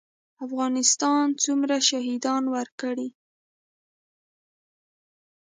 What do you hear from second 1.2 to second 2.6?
څومره شهیدان